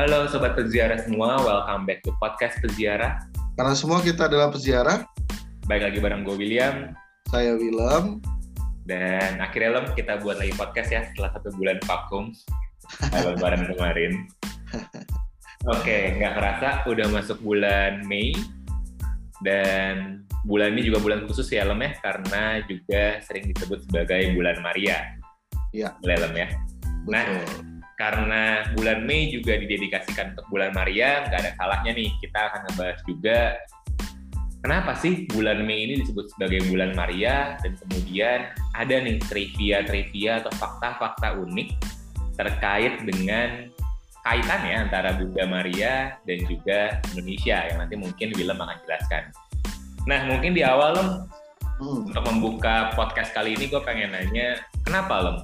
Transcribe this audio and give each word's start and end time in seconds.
Halo 0.00 0.24
Sobat 0.32 0.56
Peziarah 0.56 0.96
semua, 0.96 1.36
welcome 1.44 1.84
back 1.84 2.00
to 2.00 2.08
Podcast 2.16 2.56
Peziarah. 2.64 3.20
Karena 3.52 3.76
semua 3.76 4.00
kita 4.00 4.32
adalah 4.32 4.48
peziarah. 4.48 5.04
Baik 5.68 5.92
lagi 5.92 5.98
bareng 6.00 6.24
gue 6.24 6.40
William. 6.40 6.96
Saya 7.28 7.52
Willem. 7.52 8.16
Dan 8.88 9.44
akhirnya 9.44 9.76
Lem, 9.76 9.92
kita 9.92 10.24
buat 10.24 10.40
lagi 10.40 10.56
podcast 10.56 10.88
ya 10.88 11.04
setelah 11.04 11.36
satu 11.36 11.52
bulan 11.52 11.76
vakum. 11.84 12.32
Lebaran 13.12 13.68
kemarin. 13.76 14.24
Oke, 15.68 16.16
nggak 16.16 16.32
kerasa 16.32 16.80
udah 16.88 17.04
masuk 17.12 17.36
bulan 17.44 18.00
Mei. 18.08 18.32
Dan 19.44 20.24
bulan 20.48 20.80
ini 20.80 20.88
juga 20.88 21.04
bulan 21.04 21.28
khusus 21.28 21.52
ya 21.52 21.68
Lem 21.68 21.84
ya, 21.84 21.92
karena 22.00 22.64
juga 22.64 23.20
sering 23.20 23.52
disebut 23.52 23.84
sebagai 23.84 24.32
bulan 24.32 24.64
Maria. 24.64 25.12
Iya. 25.76 25.92
Boleh 26.00 26.16
Lem 26.24 26.34
ya. 26.40 26.48
Nah. 27.04 27.68
Karena 28.00 28.64
bulan 28.72 29.04
Mei 29.04 29.28
juga 29.28 29.60
didedikasikan 29.60 30.32
untuk 30.32 30.48
bulan 30.48 30.72
Maria, 30.72 31.28
nggak 31.28 31.40
ada 31.44 31.52
salahnya 31.60 31.92
nih 31.92 32.08
kita 32.24 32.48
akan 32.48 32.60
ngebahas 32.64 32.98
juga 33.04 33.38
kenapa 34.64 34.96
sih 34.96 35.28
bulan 35.28 35.60
Mei 35.68 35.84
ini 35.84 36.00
disebut 36.00 36.32
sebagai 36.32 36.64
bulan 36.72 36.96
Maria 36.96 37.60
dan 37.60 37.76
kemudian 37.76 38.48
ada 38.72 38.94
nih 38.96 39.20
trivia-trivia 39.28 40.40
atau 40.40 40.52
fakta-fakta 40.56 41.36
unik 41.44 41.68
terkait 42.40 43.04
dengan 43.04 43.68
kaitannya 44.24 44.88
antara 44.88 45.20
Bunda 45.20 45.44
Maria 45.44 46.16
dan 46.24 46.38
juga 46.48 47.04
Indonesia 47.12 47.68
yang 47.68 47.84
nanti 47.84 48.00
mungkin 48.00 48.32
Willem 48.32 48.56
akan 48.56 48.80
jelaskan. 48.88 49.28
Nah 50.08 50.24
mungkin 50.24 50.56
di 50.56 50.64
awal 50.64 50.96
Lem, 50.96 51.08
Hmm. 51.80 52.04
untuk 52.04 52.24
membuka 52.28 52.92
podcast 52.92 53.32
kali 53.32 53.56
ini 53.56 53.72
gue 53.72 53.80
pengen 53.80 54.12
nanya 54.12 54.60
kenapa 54.84 55.16
Lem 55.24 55.36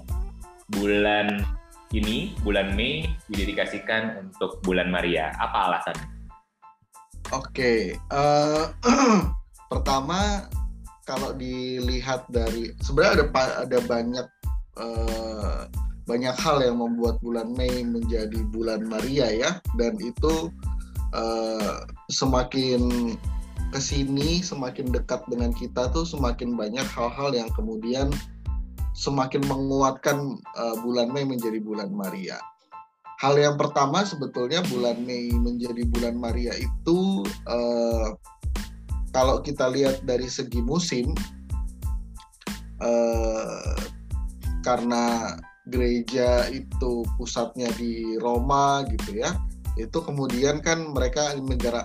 bulan 0.69 1.41
ini 1.95 2.35
bulan 2.43 2.75
Mei 2.75 3.07
didedikasikan 3.31 4.27
untuk 4.27 4.59
bulan 4.67 4.91
Maria 4.91 5.31
apa 5.39 5.71
alasannya? 5.71 6.07
Oke. 7.35 7.95
eh, 7.99 8.65
pertama 9.71 10.47
kalau 11.07 11.35
dilihat 11.35 12.27
dari 12.31 12.75
sebenarnya 12.83 13.31
ada 13.31 13.65
ada 13.67 13.79
banyak 13.87 14.27
eh, 14.79 15.61
banyak 16.07 16.37
hal 16.39 16.63
yang 16.63 16.79
membuat 16.79 17.19
bulan 17.23 17.51
Mei 17.55 17.83
menjadi 17.83 18.43
bulan 18.51 18.87
Maria 18.87 19.31
ya 19.31 19.51
dan 19.79 19.99
itu 20.03 20.51
eh, 21.15 21.77
semakin 22.11 23.15
ke 23.75 23.81
sini 23.83 24.43
semakin 24.43 24.95
dekat 24.95 25.27
dengan 25.27 25.51
kita 25.51 25.91
tuh 25.91 26.07
semakin 26.07 26.55
banyak 26.55 26.87
hal-hal 26.95 27.35
yang 27.35 27.51
kemudian 27.55 28.11
semakin 28.97 29.45
menguatkan 29.45 30.41
eh, 30.41 30.77
bulan 30.81 31.13
Mei 31.13 31.29
menjadi 31.29 31.61
bulan 31.61 31.93
Maria. 31.93 32.41
Hal 33.21 33.37
yang 33.37 33.57
pertama 33.61 34.05
sebetulnya 34.05 34.65
bulan 34.73 35.05
Mei 35.05 35.29
menjadi 35.33 35.85
bulan 35.89 36.17
Maria 36.17 36.57
itu 36.57 37.25
eh, 37.29 38.09
kalau 39.13 39.45
kita 39.45 39.69
lihat 39.69 40.01
dari 40.09 40.29
segi 40.29 40.65
musim 40.65 41.13
eh, 42.81 43.77
karena 44.65 45.37
gereja 45.69 46.49
itu 46.49 47.05
pusatnya 47.19 47.69
di 47.77 48.17
Roma 48.23 48.87
gitu 48.87 49.19
ya 49.21 49.35
itu 49.77 50.01
kemudian 50.01 50.65
kan 50.65 50.89
mereka 50.97 51.37
negara 51.37 51.85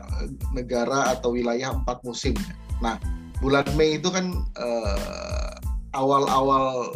negara 0.56 1.12
atau 1.12 1.36
wilayah 1.36 1.75
empat 1.75 2.00
musim. 2.08 2.31
Nah 2.80 2.96
bulan 3.44 3.68
Mei 3.75 4.00
itu 4.00 4.08
kan 4.08 4.31
eh, 4.56 5.51
awal-awal 5.92 6.88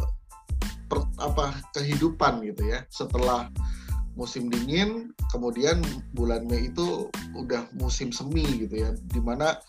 apa 1.20 1.56
kehidupan 1.76 2.44
gitu 2.46 2.64
ya. 2.70 2.84
Setelah 2.92 3.52
musim 4.16 4.48
dingin 4.48 5.12
kemudian 5.32 5.84
bulan 6.16 6.48
Mei 6.48 6.72
itu 6.72 7.12
udah 7.36 7.68
musim 7.76 8.16
semi 8.16 8.46
gitu 8.64 8.86
ya. 8.86 8.96
Di 9.12 9.20
mana 9.20 9.60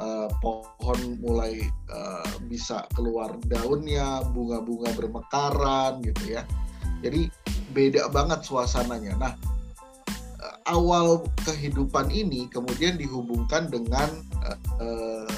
eh, 0.00 0.28
pohon 0.44 1.00
mulai 1.24 1.64
eh, 1.68 2.30
bisa 2.48 2.84
keluar 2.92 3.36
daunnya 3.48 4.20
bunga-bunga 4.32 4.92
bermekaran 4.96 6.04
gitu 6.04 6.36
ya. 6.36 6.42
Jadi 7.00 7.28
beda 7.72 8.08
banget 8.12 8.44
suasananya. 8.44 9.16
Nah 9.16 9.32
eh, 10.42 10.56
awal 10.68 11.24
kehidupan 11.48 12.12
ini 12.12 12.50
kemudian 12.52 13.00
dihubungkan 13.00 13.72
dengan 13.72 14.08
eh, 14.44 14.58
eh, 14.84 15.33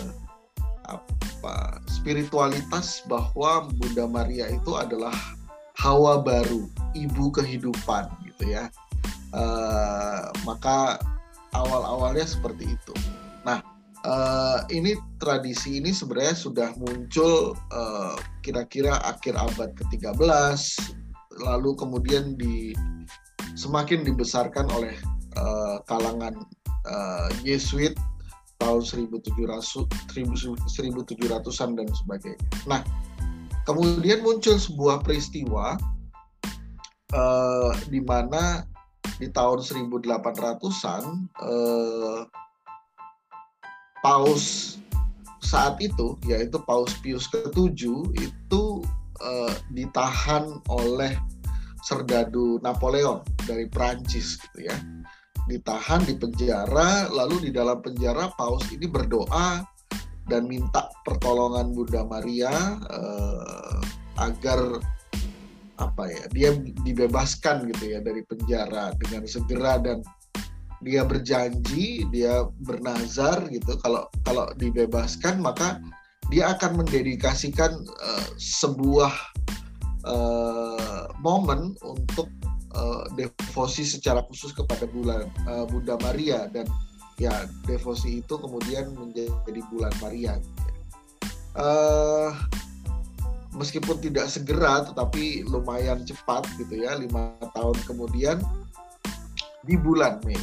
apa? 1.46 1.78
Spiritualitas 1.86 3.06
bahwa 3.06 3.70
Bunda 3.78 4.10
Maria 4.10 4.50
itu 4.50 4.74
adalah 4.74 5.14
hawa 5.78 6.18
baru 6.18 6.66
ibu 6.98 7.30
kehidupan 7.30 8.10
gitu 8.26 8.50
ya. 8.50 8.66
Eh, 9.30 10.22
maka 10.42 10.98
awal-awalnya 11.54 12.26
seperti 12.26 12.74
itu. 12.74 12.94
Nah 13.46 13.62
eh, 14.02 14.58
ini 14.74 14.98
tradisi 15.22 15.78
ini 15.78 15.94
sebenarnya 15.94 16.34
sudah 16.34 16.68
muncul 16.74 17.54
eh, 17.54 18.16
kira-kira 18.42 18.98
akhir 19.06 19.38
abad 19.38 19.70
ke-13 19.78 20.18
lalu 21.46 21.78
kemudian 21.78 22.34
di 22.34 22.74
semakin 23.54 24.02
dibesarkan 24.02 24.66
oleh 24.74 24.98
eh, 25.38 25.76
kalangan 25.86 26.34
eh, 26.90 27.28
Yesuit 27.46 27.94
tahun 28.58 28.82
1700 28.82 29.86
1700-an 30.10 31.70
dan 31.76 31.88
sebagainya. 31.92 32.46
Nah, 32.64 32.80
kemudian 33.68 34.24
muncul 34.24 34.56
sebuah 34.56 35.04
peristiwa 35.04 35.76
eh, 37.12 37.72
di 37.92 38.00
mana 38.00 38.64
di 39.16 39.28
tahun 39.32 39.60
1800-an 39.64 41.04
eh, 41.40 42.20
Paus 44.04 44.76
saat 45.42 45.78
itu 45.78 46.18
yaitu 46.26 46.58
Paus 46.66 46.90
Pius 47.00 47.30
ke-7 47.30 47.82
itu 48.18 48.62
eh, 49.22 49.54
ditahan 49.72 50.58
oleh 50.70 51.14
serdadu 51.86 52.58
Napoleon 52.66 53.22
dari 53.46 53.70
Prancis 53.70 54.42
gitu 54.42 54.66
ya. 54.66 54.76
Ditahan 55.46 56.02
di 56.02 56.18
penjara 56.18 57.06
lalu 57.10 57.48
di 57.48 57.50
dalam 57.54 57.78
penjara 57.78 58.34
Paus 58.34 58.66
ini 58.74 58.90
berdoa 58.90 59.62
dan 60.26 60.50
minta 60.50 60.90
pertolongan 61.06 61.70
Bunda 61.70 62.02
Maria 62.02 62.50
eh, 62.82 63.78
agar 64.18 64.82
apa 65.76 66.08
ya 66.08 66.24
dia 66.32 66.50
dibebaskan 66.82 67.68
gitu 67.70 67.94
ya 67.94 68.00
dari 68.00 68.24
penjara 68.24 68.96
dengan 68.96 69.28
segera 69.28 69.76
dan 69.78 70.00
dia 70.84 71.04
berjanji 71.06 72.04
dia 72.10 72.44
bernazar 72.66 73.46
gitu. 73.48 73.78
Kalau 73.80 74.10
kalau 74.26 74.50
dibebaskan 74.58 75.40
maka 75.40 75.78
dia 76.26 76.50
akan 76.58 76.82
mendedikasikan 76.82 77.72
eh, 77.86 78.26
sebuah 78.34 79.14
eh, 80.10 81.04
momen 81.22 81.78
untuk 81.86 82.26
eh, 82.76 83.04
devosi 83.16 83.88
secara 83.88 84.20
khusus 84.28 84.52
kepada 84.52 84.84
bulan 84.84 85.26
eh, 85.48 85.64
Bunda 85.66 85.96
Maria 86.04 86.44
dan 86.52 86.68
ya 87.16 87.48
devosi 87.64 88.20
itu 88.20 88.36
kemudian 88.36 88.92
menjadi 88.92 89.60
bulan 89.72 89.92
Maria. 90.04 90.36
Eh, 91.56 92.30
meskipun 93.56 93.96
tidak 94.04 94.28
segera 94.28 94.84
tetapi 94.84 95.48
lumayan 95.48 96.04
cepat 96.04 96.44
gitu 96.60 96.84
ya 96.84 97.00
lima 97.00 97.32
tahun 97.56 97.76
kemudian 97.88 98.36
di 99.64 99.74
bulan 99.80 100.20
Mei 100.28 100.36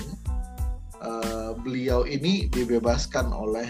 eh, 0.98 1.52
beliau 1.62 2.10
ini 2.10 2.50
dibebaskan 2.50 3.30
oleh 3.30 3.70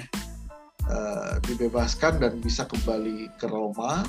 eh, 0.88 1.34
dibebaskan 1.44 2.24
dan 2.24 2.40
bisa 2.40 2.64
kembali 2.64 3.28
ke 3.36 3.46
Roma 3.52 4.08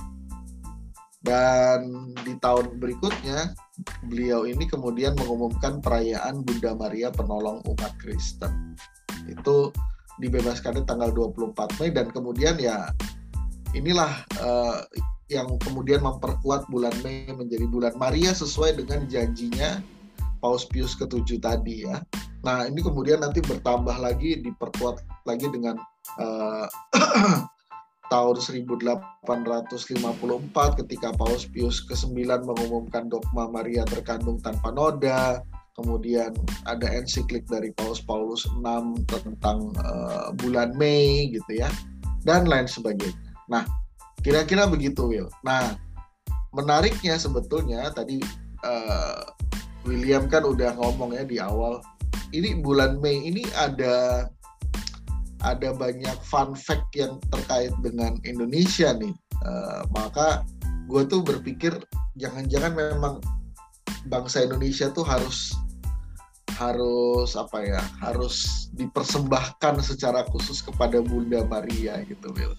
dan 1.26 2.14
di 2.22 2.38
tahun 2.38 2.78
berikutnya 2.78 3.58
beliau 4.06 4.46
ini 4.46 4.70
kemudian 4.70 5.18
mengumumkan 5.18 5.82
perayaan 5.82 6.46
Bunda 6.46 6.78
Maria 6.78 7.10
penolong 7.10 7.58
umat 7.66 7.92
Kristen 7.98 8.78
itu 9.26 9.74
dibebaskannya 10.22 10.86
tanggal 10.86 11.10
24 11.10 11.80
Mei 11.82 11.90
dan 11.90 12.06
kemudian 12.14 12.54
ya 12.62 12.86
inilah 13.74 14.22
eh, 14.38 14.78
yang 15.32 15.50
kemudian 15.58 16.04
memperkuat 16.04 16.70
bulan 16.70 16.94
Mei 17.02 17.26
menjadi 17.34 17.66
bulan 17.66 17.94
Maria 17.98 18.30
sesuai 18.30 18.78
dengan 18.78 19.10
janjinya 19.10 19.82
Paus 20.38 20.68
Pius 20.68 20.92
ke-7 21.00 21.40
tadi 21.40 21.88
ya. 21.88 22.04
Nah, 22.44 22.68
ini 22.68 22.84
kemudian 22.84 23.24
nanti 23.24 23.40
bertambah 23.40 23.96
lagi 23.96 24.44
diperkuat 24.44 25.24
lagi 25.24 25.48
dengan 25.48 25.80
eh, 26.20 26.66
tahun 28.12 28.36
1854 28.40 30.80
ketika 30.84 31.08
Paus 31.16 31.48
Pius 31.48 31.80
ke-9 31.88 32.44
mengumumkan 32.44 33.08
dogma 33.08 33.48
Maria 33.48 33.84
terkandung 33.88 34.40
tanpa 34.40 34.72
noda. 34.72 35.40
Kemudian 35.74 36.30
ada 36.70 36.86
ensiklik 36.86 37.50
dari 37.50 37.74
Paus 37.74 37.98
Paulus 37.98 38.46
VI 38.62 38.94
tentang 39.10 39.74
eh, 39.74 40.30
bulan 40.38 40.70
Mei 40.78 41.34
gitu 41.34 41.58
ya. 41.58 41.66
Dan 42.22 42.46
lain 42.46 42.70
sebagainya. 42.70 43.10
Nah, 43.50 43.66
Kira-kira 44.24 44.64
begitu, 44.64 45.04
Will. 45.04 45.28
Nah, 45.44 45.76
menariknya 46.56 47.20
sebetulnya 47.20 47.92
tadi 47.92 48.24
eh, 48.64 49.22
William 49.84 50.24
kan 50.32 50.48
udah 50.48 50.72
ngomong 50.80 51.12
ya 51.12 51.28
di 51.28 51.36
awal 51.36 51.84
ini 52.32 52.56
bulan 52.56 52.96
Mei 53.04 53.20
ini 53.20 53.44
ada 53.52 54.24
ada 55.44 55.76
banyak 55.76 56.16
fun 56.24 56.56
fact 56.56 56.88
yang 56.96 57.20
terkait 57.28 57.70
dengan 57.84 58.16
Indonesia 58.24 58.96
nih. 58.96 59.12
Uh, 59.44 59.84
maka 59.92 60.42
gue 60.88 61.04
tuh 61.04 61.20
berpikir 61.20 61.76
jangan-jangan 62.16 62.72
memang 62.72 63.14
bangsa 64.08 64.44
Indonesia 64.44 64.88
tuh 64.92 65.04
harus 65.04 65.52
harus 66.54 67.34
apa 67.34 67.66
ya 67.66 67.82
harus 67.98 68.68
dipersembahkan 68.78 69.82
secara 69.82 70.22
khusus 70.30 70.62
kepada 70.62 71.02
Bunda 71.02 71.42
Maria 71.44 71.98
gitu 72.06 72.30
Will. 72.32 72.54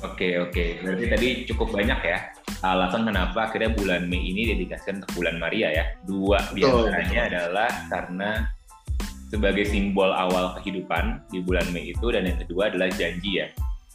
Oke 0.00 0.40
oke 0.40 0.80
berarti 0.80 1.06
tadi 1.06 1.28
cukup 1.52 1.76
banyak 1.76 2.00
ya 2.02 2.18
alasan 2.64 3.04
kenapa 3.04 3.52
akhirnya 3.52 3.72
bulan 3.76 4.08
Mei 4.08 4.32
ini 4.32 4.56
dedikasikan 4.56 5.04
untuk 5.04 5.22
bulan 5.22 5.36
Maria 5.36 5.68
ya 5.70 5.84
dua 6.08 6.40
di 6.56 6.64
antaranya 6.64 7.20
adalah 7.28 7.70
karena 7.92 8.30
sebagai 9.30 9.62
simbol 9.62 10.10
awal 10.10 10.58
kehidupan 10.58 11.22
di 11.30 11.38
bulan 11.40 11.64
Mei 11.70 11.94
itu 11.94 12.06
dan 12.10 12.26
yang 12.26 12.38
kedua 12.42 12.68
adalah 12.68 12.90
janji 12.90 13.40
ya 13.40 13.46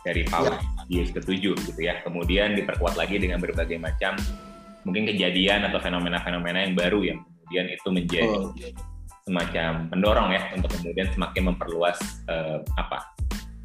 dari 0.08 0.24
Paus 0.24 0.48
ya. 0.48 0.58
Pius 0.88 1.12
ketujuh 1.12 1.54
gitu 1.60 1.80
ya 1.84 2.00
kemudian 2.08 2.56
diperkuat 2.56 2.96
lagi 2.96 3.20
dengan 3.20 3.44
berbagai 3.44 3.76
macam 3.76 4.16
mungkin 4.88 5.04
kejadian 5.12 5.68
atau 5.68 5.82
fenomena-fenomena 5.84 6.64
yang 6.64 6.74
baru 6.78 7.00
yang 7.04 7.20
kemudian 7.26 7.66
itu 7.68 7.88
menjadi 7.92 8.32
oh. 8.32 8.54
semacam 9.28 9.92
pendorong 9.92 10.30
ya 10.32 10.42
untuk 10.56 10.72
kemudian 10.80 11.12
semakin 11.12 11.44
memperluas 11.52 11.98
uh, 12.32 12.64
apa 12.80 13.04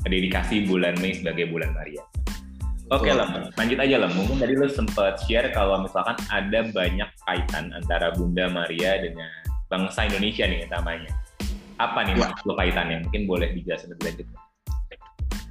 dedikasi 0.09 0.65
bulan 0.65 0.97
Mei 0.99 1.13
sebagai 1.13 1.53
bulan 1.53 1.77
Maria. 1.77 2.01
Oke 2.91 3.07
okay, 3.07 3.15
lah, 3.15 3.31
lanjut 3.55 3.79
aja 3.79 4.03
lah. 4.03 4.11
Mungkin 4.11 4.43
tadi 4.43 4.59
lo 4.59 4.67
sempat 4.67 5.23
share 5.23 5.55
kalau 5.55 5.79
misalkan 5.79 6.19
ada 6.27 6.67
banyak 6.75 7.07
kaitan 7.23 7.71
antara 7.71 8.11
Bunda 8.19 8.51
Maria 8.51 8.99
dengan 8.99 9.31
bangsa 9.71 10.11
Indonesia 10.11 10.43
nih 10.49 10.67
namanya. 10.67 11.07
Apa 11.81 12.05
nih 12.05 12.13
ya. 12.13 12.29
maksud 12.29 12.53
kaitannya? 12.53 13.09
Mungkin 13.09 13.25
boleh 13.25 13.49
dijelasin 13.57 13.97
lebih 13.97 14.05
lanjut. 14.13 14.27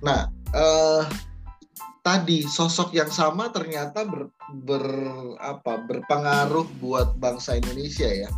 Nah, 0.06 0.30
uh, 0.54 1.04
tadi 2.06 2.46
sosok 2.46 2.94
yang 2.94 3.10
sama 3.10 3.50
ternyata 3.50 4.06
ber, 4.06 4.30
ber 4.64 4.86
apa 5.42 5.82
berpengaruh 5.90 6.70
buat 6.78 7.18
bangsa 7.18 7.58
Indonesia 7.58 8.08
ya. 8.08 8.30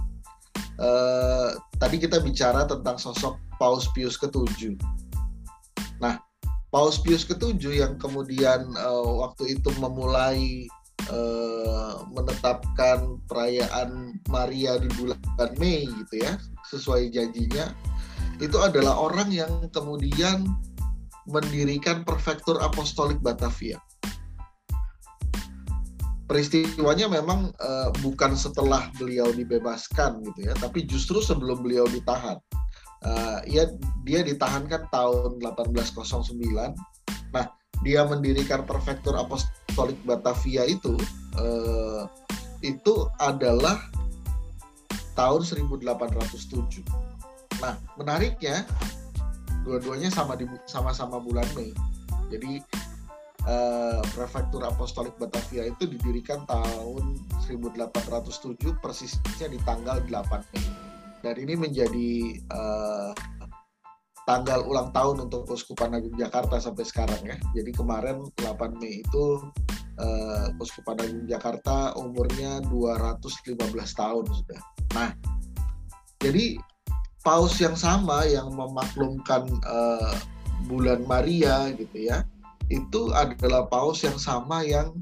Uh, 0.81 1.53
tadi 1.77 2.01
kita 2.01 2.23
bicara 2.23 2.65
tentang 2.65 2.95
sosok 2.97 3.37
Paus 3.59 3.85
Pius 3.93 4.17
ketujuh. 4.17 4.73
Nah, 6.01 6.17
Paus 6.73 6.97
Pius 6.97 7.27
ketujuh 7.27 7.83
yang 7.83 7.99
kemudian 7.99 8.65
uh, 8.79 9.27
waktu 9.27 9.59
itu 9.59 9.69
memulai 9.77 10.65
uh, 11.09 12.05
menetapkan 12.11 13.17
perayaan 13.25 14.21
Maria 14.29 14.77
di 14.77 14.89
bulan 14.99 15.17
Mei 15.57 15.89
gitu 15.89 16.21
ya, 16.21 16.37
sesuai 16.69 17.09
janjinya, 17.09 17.73
itu 18.41 18.57
adalah 18.61 18.97
orang 18.97 19.29
yang 19.33 19.49
kemudian 19.73 20.45
mendirikan 21.29 22.01
Prefektur 22.01 22.57
Apostolik 22.61 23.21
Batavia. 23.21 23.77
Peristiwanya 26.25 27.11
memang 27.11 27.51
uh, 27.59 27.91
bukan 27.99 28.33
setelah 28.39 28.87
beliau 28.95 29.29
dibebaskan 29.35 30.23
gitu 30.31 30.47
ya, 30.47 30.53
tapi 30.57 30.87
justru 30.87 31.19
sebelum 31.19 31.59
beliau 31.61 31.85
ditahan. 31.91 32.39
Uh, 33.01 33.41
ya 33.49 33.65
dia 34.05 34.21
ditahankan 34.21 34.85
tahun 34.93 35.41
1809. 35.41 36.77
Nah, 37.33 37.45
dia 37.81 38.05
mendirikan 38.05 38.63
Prefektur 38.63 39.17
Apostolik 39.17 39.60
Batavia 40.05 40.67
itu 40.69 40.93
uh, 41.37 42.05
itu 42.61 43.09
adalah 43.17 43.81
tahun 45.17 45.41
1807. 45.43 46.85
Nah, 47.61 47.77
menariknya 47.97 48.65
dua-duanya 49.65 50.09
sama 50.09 50.33
di 50.37 50.49
sama-sama 50.65 51.21
bulan 51.21 51.45
Mei. 51.53 51.73
Jadi 52.31 52.61
uh, 53.45 54.01
Prefektur 54.15 54.63
Apostolik 54.65 55.13
Batavia 55.21 55.69
itu 55.69 55.85
didirikan 55.85 56.45
tahun 56.49 57.21
1807 57.45 58.81
persisnya 58.81 59.47
di 59.51 59.59
tanggal 59.61 60.01
8 60.05 60.51
Mei. 60.53 60.65
Dan 61.21 61.35
ini 61.37 61.53
menjadi 61.53 62.41
uh, 62.49 63.13
tanggal 64.31 64.63
ulang 64.63 64.95
tahun 64.95 65.27
untuk 65.27 65.43
Uskupan 65.51 65.91
Agung 65.91 66.15
Jakarta 66.15 66.55
sampai 66.63 66.87
sekarang 66.87 67.19
ya. 67.27 67.35
Jadi 67.51 67.75
kemarin 67.75 68.23
8 68.39 68.79
Mei 68.79 69.03
itu 69.03 69.43
uh, 69.99 70.47
Uskupan 70.63 71.03
Agung 71.03 71.27
Jakarta 71.27 71.91
umurnya 71.99 72.63
215 72.71 73.59
tahun 73.75 74.25
sudah. 74.31 74.61
Nah, 74.95 75.11
jadi 76.23 76.55
paus 77.27 77.59
yang 77.59 77.75
sama 77.75 78.23
yang 78.23 78.47
memaklumkan 78.55 79.51
uh, 79.67 80.15
bulan 80.71 81.03
Maria 81.03 81.75
gitu 81.75 82.07
ya 82.07 82.23
itu 82.71 83.11
adalah 83.11 83.67
paus 83.67 83.99
yang 84.07 84.15
sama 84.15 84.63
yang 84.63 84.95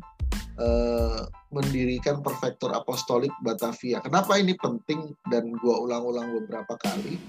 uh, 0.57 1.29
mendirikan 1.53 2.25
Prefektur 2.25 2.73
Apostolik 2.73 3.29
Batavia. 3.45 4.01
Kenapa 4.01 4.41
ini 4.41 4.57
penting 4.57 5.13
dan 5.29 5.53
gua 5.61 5.77
ulang-ulang 5.85 6.33
beberapa 6.33 6.73
kali? 6.81 7.21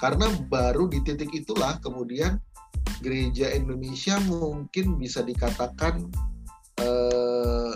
Karena 0.00 0.26
baru 0.48 0.88
di 0.88 1.04
titik 1.04 1.30
itulah 1.30 1.76
kemudian 1.84 2.40
gereja 3.04 3.52
Indonesia 3.52 4.16
mungkin 4.24 4.96
bisa 4.96 5.20
dikatakan 5.20 6.08
uh, 6.80 7.74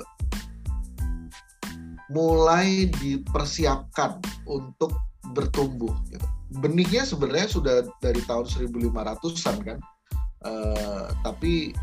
mulai 2.08 2.88
dipersiapkan 2.88 4.24
untuk 4.48 4.96
bertumbuh. 5.36 5.92
Gitu 6.08 6.34
benihnya 6.60 7.02
sebenarnya 7.02 7.48
sudah 7.50 7.76
dari 7.98 8.22
tahun 8.28 8.46
1500-an 8.46 9.56
kan 9.66 9.78
uh, 10.46 11.10
tapi 11.26 11.74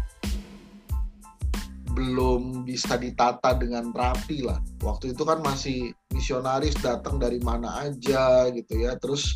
belum 1.91 2.63
bisa 2.63 2.95
ditata 2.95 3.51
dengan 3.59 3.91
rapi 3.91 4.47
lah 4.47 4.63
waktu 4.79 5.11
itu 5.11 5.27
kan 5.27 5.44
masih 5.44 5.91
misionaris 6.15 6.77
datang 6.79 7.19
dari 7.19 7.44
mana 7.44 7.83
aja 7.83 8.47
gitu 8.55 8.87
ya 8.87 8.95
terus 8.95 9.35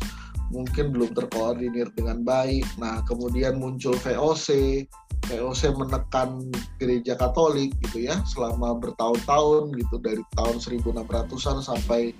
mungkin 0.50 0.94
belum 0.94 1.14
terkoordinir 1.16 1.90
dengan 1.94 2.22
baik. 2.22 2.64
Nah 2.78 3.02
kemudian 3.06 3.58
muncul 3.58 3.94
VOC 3.98 4.86
VOC 5.26 5.74
menekan 5.74 6.38
gereja 6.78 7.18
Katolik 7.18 7.74
gitu 7.82 8.06
ya 8.06 8.22
selama 8.22 8.78
bertahun-tahun 8.78 9.74
gitu 9.74 9.96
dari 9.98 10.22
tahun 10.38 10.62
1600-an 10.62 11.58
sampai 11.66 12.14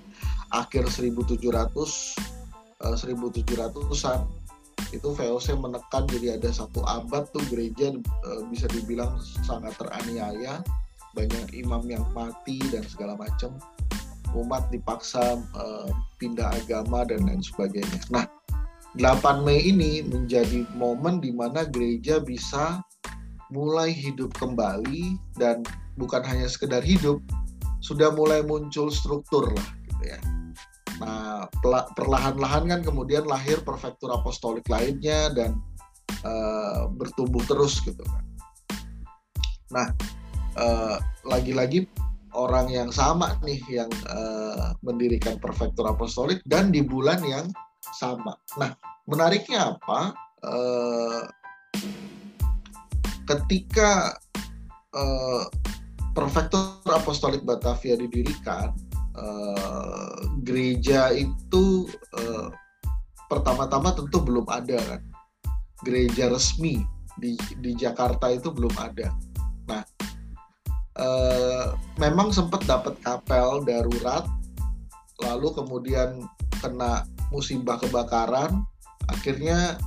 akhir 0.51 0.91
1700 0.91 1.39
1700-an 2.77 4.19
eh, 4.21 4.95
itu 4.95 5.09
VOC 5.11 5.47
menekan 5.57 6.03
jadi 6.07 6.39
ada 6.39 6.47
satu 6.53 6.79
abad 6.85 7.27
tuh 7.35 7.43
gereja 7.51 7.91
uh, 8.23 8.41
bisa 8.47 8.69
dibilang 8.71 9.19
sangat 9.43 9.75
teraniaya. 9.75 10.63
Banyak 11.11 11.57
imam 11.57 11.81
yang 11.89 12.05
mati 12.13 12.61
dan 12.69 12.85
segala 12.85 13.17
macam 13.17 13.57
umat 14.43 14.69
dipaksa 14.69 15.41
uh, 15.57 15.89
pindah 16.21 16.53
agama 16.65 17.05
dan 17.07 17.25
lain 17.25 17.41
sebagainya. 17.41 18.01
Nah, 18.13 18.25
8 18.97 19.45
Mei 19.45 19.61
ini 19.65 20.05
menjadi 20.05 20.65
momen 20.77 21.21
di 21.21 21.33
mana 21.33 21.65
gereja 21.65 22.21
bisa 22.21 22.81
mulai 23.53 23.93
hidup 23.93 24.35
kembali 24.37 25.17
dan 25.39 25.63
bukan 25.95 26.21
hanya 26.25 26.45
sekedar 26.45 26.83
hidup, 26.83 27.21
sudah 27.81 28.11
mulai 28.13 28.43
muncul 28.43 28.91
struktur 28.91 29.49
lah 29.53 29.69
gitu 29.87 30.03
ya 30.13 30.19
Nah, 30.97 31.45
perlahan-lahan 31.93 32.63
kan 32.69 32.81
kemudian 32.81 33.29
lahir 33.29 33.61
prefektur 33.61 34.09
apostolik 34.09 34.65
lainnya 34.65 35.29
dan 35.29 35.61
uh, 36.25 36.89
bertumbuh 36.89 37.41
terus 37.45 37.77
gitu 37.85 38.01
kan. 38.01 38.23
Nah, 39.69 39.87
uh, 40.57 40.97
lagi-lagi 41.21 41.85
orang 42.37 42.69
yang 42.69 42.93
sama 42.93 43.33
nih 43.41 43.57
yang 43.65 43.89
uh, 44.13 44.77
mendirikan 44.85 45.41
prefektur 45.41 45.89
apostolik 45.89 46.37
dan 46.45 46.69
di 46.69 46.85
bulan 46.85 47.17
yang 47.25 47.49
sama. 47.97 48.37
Nah, 48.61 48.77
menariknya 49.09 49.73
apa? 49.73 50.13
Uh, 50.45 51.25
ketika 53.25 54.13
uh, 54.93 55.49
prefektur 56.13 56.77
apostolik 56.93 57.41
Batavia 57.41 57.97
didirikan, 57.97 58.71
uh, 59.17 60.21
gereja 60.45 61.09
itu 61.17 61.89
uh, 62.15 62.53
pertama-tama 63.27 63.91
tentu 63.97 64.23
belum 64.23 64.45
ada 64.47 64.77
kan 64.79 65.01
gereja 65.83 66.31
resmi 66.31 66.81
di 67.17 67.37
di 67.59 67.73
Jakarta 67.73 68.29
itu 68.29 68.53
belum 68.53 68.73
ada. 68.77 69.09
Uh, 70.97 71.77
memang 72.01 72.33
sempat 72.33 72.65
dapat 72.65 72.97
kapel 73.05 73.61
darurat, 73.61 74.25
lalu 75.21 75.53
kemudian 75.53 76.25
kena 76.57 77.05
musibah 77.29 77.77
kebakaran, 77.77 78.65
akhirnya 79.13 79.77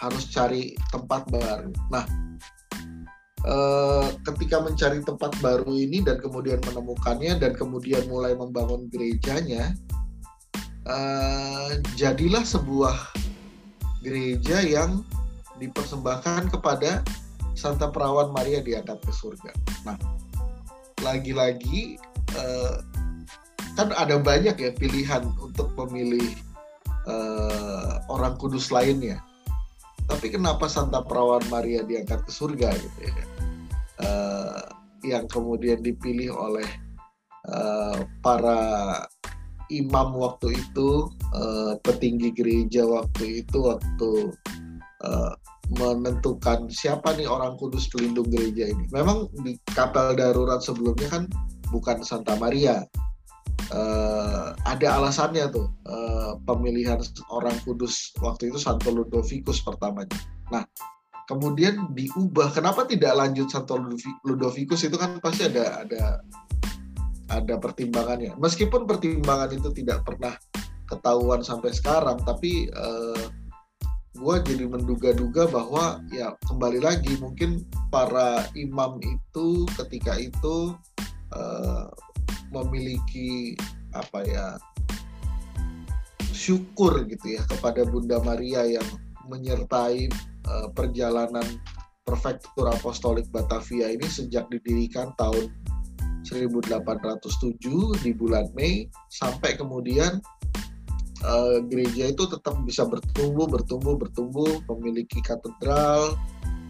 harus 0.00 0.24
cari 0.32 0.72
tempat 0.88 1.28
baru. 1.28 1.68
Nah, 1.92 2.04
Eh, 3.44 4.08
ketika 4.24 4.56
mencari 4.64 5.04
tempat 5.04 5.36
baru 5.44 5.68
ini 5.68 6.00
dan 6.00 6.16
kemudian 6.16 6.64
menemukannya 6.64 7.36
dan 7.36 7.52
kemudian 7.52 8.08
mulai 8.08 8.32
membangun 8.32 8.88
gerejanya, 8.88 9.76
uh, 10.88 11.76
jadilah 11.92 12.40
sebuah 12.40 12.96
gereja 14.00 14.64
yang 14.64 15.04
dipersembahkan 15.60 16.56
kepada 16.56 17.04
Santa 17.52 17.92
Perawan 17.92 18.32
Maria 18.32 18.64
diangkat 18.64 19.04
ke 19.04 19.12
surga. 19.12 19.52
Nah, 19.84 20.00
lagi-lagi 21.04 22.00
uh, 22.34 22.80
kan 23.76 23.92
ada 23.94 24.16
banyak 24.16 24.56
ya 24.56 24.70
pilihan 24.74 25.28
untuk 25.38 25.70
memilih 25.84 26.32
uh, 27.06 28.00
orang 28.08 28.38
kudus 28.40 28.72
lainnya. 28.72 29.20
Tapi 30.04 30.32
kenapa 30.32 30.68
Santa 30.68 31.00
Perawan 31.00 31.44
Maria 31.48 31.80
diangkat 31.84 32.28
ke 32.28 32.32
surga 32.32 32.72
gitu 32.76 32.98
ya? 33.08 33.14
Uh, 34.04 34.62
yang 35.04 35.24
kemudian 35.28 35.80
dipilih 35.80 36.32
oleh 36.32 36.66
uh, 37.48 38.04
para 38.20 38.60
imam 39.72 40.12
waktu 40.12 40.60
itu, 40.60 41.08
uh, 41.32 41.72
petinggi 41.80 42.36
gereja 42.36 42.84
waktu 42.84 43.44
itu, 43.44 43.58
waktu 43.64 44.10
uh, 45.08 45.32
menentukan 45.72 46.68
siapa 46.68 47.16
nih 47.16 47.24
orang 47.24 47.56
kudus 47.56 47.88
pelindung 47.88 48.28
gereja 48.28 48.68
ini. 48.68 48.84
Memang 48.92 49.32
di 49.40 49.56
kapel 49.72 50.12
darurat 50.12 50.60
sebelumnya 50.60 51.08
kan 51.08 51.24
bukan 51.72 52.04
Santa 52.04 52.36
Maria, 52.36 52.84
uh, 53.72 54.52
ada 54.68 55.00
alasannya 55.00 55.48
tuh 55.48 55.72
uh, 55.88 56.36
pemilihan 56.44 57.00
orang 57.32 57.56
kudus 57.64 58.12
waktu 58.20 58.52
itu 58.52 58.60
Santo 58.60 58.92
Ludovicus 58.92 59.64
pertamanya. 59.64 60.12
Nah, 60.52 60.68
kemudian 61.30 61.88
diubah. 61.96 62.52
Kenapa 62.52 62.84
tidak 62.84 63.16
lanjut 63.16 63.48
Santo 63.48 63.80
Ludovicus 64.28 64.84
itu 64.84 64.96
kan 65.00 65.16
pasti 65.24 65.48
ada 65.48 65.86
ada 65.86 66.20
ada 67.32 67.54
pertimbangannya. 67.56 68.36
Meskipun 68.36 68.84
pertimbangan 68.84 69.50
itu 69.56 69.72
tidak 69.72 70.04
pernah 70.04 70.36
ketahuan 70.84 71.40
sampai 71.40 71.72
sekarang, 71.72 72.20
tapi 72.28 72.68
uh, 72.76 73.32
gue 74.14 74.36
jadi 74.46 74.64
menduga-duga 74.70 75.50
bahwa 75.50 75.98
ya 76.14 76.38
kembali 76.46 76.78
lagi 76.78 77.18
mungkin 77.18 77.66
para 77.90 78.46
imam 78.54 79.02
itu 79.02 79.66
ketika 79.74 80.14
itu 80.14 80.78
uh, 81.34 81.90
memiliki 82.54 83.58
apa 83.90 84.22
ya 84.22 84.46
syukur 86.30 87.02
gitu 87.10 87.38
ya 87.38 87.42
kepada 87.50 87.82
Bunda 87.82 88.22
Maria 88.22 88.62
yang 88.66 88.86
menyertai 89.26 90.06
uh, 90.46 90.68
perjalanan 90.70 91.46
Prefektur 92.04 92.68
Apostolik 92.68 93.26
Batavia 93.32 93.88
ini 93.90 94.04
sejak 94.06 94.46
didirikan 94.52 95.10
tahun 95.18 95.50
1807 96.22 98.04
di 98.04 98.10
bulan 98.12 98.46
Mei 98.52 98.86
sampai 99.08 99.56
kemudian 99.56 100.20
uh, 101.24 101.58
gereja 101.66 102.12
itu 102.12 102.24
tetap 102.28 102.54
bisa 102.62 102.84
bertumbuh 102.84 103.48
bertumbuh 103.48 103.96
bertumbuh 103.96 104.60
memiliki 104.76 105.24
katedral 105.24 106.14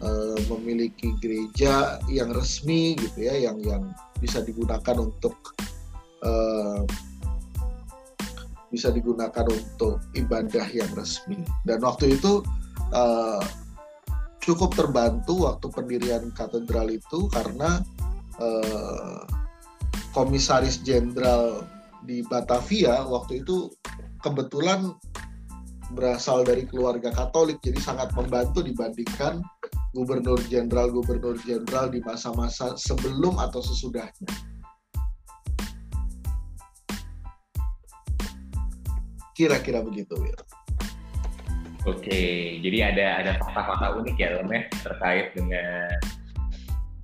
uh, 0.00 0.38
memiliki 0.54 1.12
gereja 1.18 1.98
yang 2.08 2.30
resmi 2.32 2.94
gitu 2.96 3.26
ya 3.28 3.50
yang 3.50 3.58
yang 3.62 3.82
bisa 4.22 4.40
digunakan 4.40 4.96
untuk 4.96 5.34
uh, 6.24 6.82
bisa 8.74 8.90
digunakan 8.90 9.46
untuk 9.46 10.02
ibadah 10.18 10.66
yang 10.74 10.90
resmi. 10.98 11.38
Dan 11.62 11.86
waktu 11.86 12.18
itu 12.18 12.42
uh, 12.90 13.42
cukup 14.42 14.74
terbantu 14.74 15.46
waktu 15.46 15.66
pendirian 15.70 16.34
katedral 16.34 16.90
itu 16.90 17.30
karena 17.30 17.78
uh, 18.42 19.22
komisaris 20.10 20.82
jenderal 20.82 21.62
di 22.04 22.20
Batavia 22.26 23.06
waktu 23.06 23.46
itu 23.46 23.70
kebetulan 24.24 24.96
berasal 25.92 26.48
dari 26.48 26.64
keluarga 26.64 27.12
Katolik 27.12 27.60
jadi 27.60 27.76
sangat 27.76 28.08
membantu 28.16 28.64
dibandingkan 28.64 29.44
gubernur 29.92 30.40
jenderal 30.48 30.88
gubernur 30.88 31.36
jenderal 31.44 31.92
di 31.92 32.00
masa-masa 32.00 32.72
sebelum 32.80 33.36
atau 33.36 33.60
sesudahnya. 33.60 34.32
Kira-kira 39.36 39.84
begitu, 39.84 40.16
Will. 40.16 40.40
Oke, 41.84 42.56
jadi 42.64 42.96
ada 42.96 43.06
ada 43.20 43.32
fakta-fakta 43.44 44.00
unik 44.00 44.16
ya, 44.16 44.40
Lem 44.40 44.48
ya, 44.56 44.62
terkait 44.72 45.36
dengan 45.36 46.00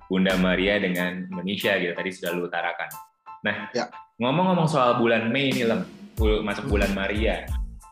Bunda 0.09 0.33
Maria 0.41 0.81
dengan 0.81 1.29
Indonesia 1.29 1.77
gitu 1.77 1.93
tadi 1.93 2.09
sudah 2.09 2.31
lu 2.33 2.49
utarakan. 2.49 2.89
Nah, 3.45 3.69
ya. 3.77 3.85
ngomong-ngomong 4.17 4.65
soal 4.65 4.97
bulan 4.97 5.29
Mei 5.29 5.53
ini 5.53 5.69
Lem, 5.69 5.85
masuk 6.19 6.65
bulan 6.67 6.91
Maria, 6.91 7.45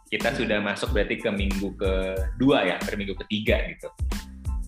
kita 0.10 0.34
sudah 0.34 0.60
masuk 0.60 0.92
berarti 0.92 1.22
ke 1.22 1.30
minggu 1.30 1.78
kedua 1.78 2.66
ya, 2.66 2.76
ke 2.82 2.98
minggu 2.98 3.16
ketiga 3.26 3.62
gitu. 3.70 3.88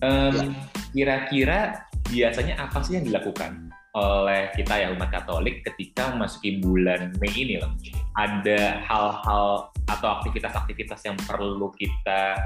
Um. 0.02 0.54
Kira-kira 0.92 1.88
biasanya 2.12 2.68
apa 2.68 2.84
sih 2.84 3.00
yang 3.00 3.08
dilakukan 3.08 3.72
oleh 3.96 4.52
kita 4.56 4.72
ya 4.76 4.88
umat 4.92 5.12
Katolik 5.12 5.64
ketika 5.64 6.12
memasuki 6.12 6.60
bulan 6.60 7.12
Mei 7.20 7.32
ini 7.32 7.60
loh. 7.60 7.72
Ada 8.16 8.84
hal-hal 8.84 9.72
atau 9.88 10.08
aktivitas-aktivitas 10.20 11.00
yang 11.08 11.16
perlu 11.28 11.72
kita 11.76 12.44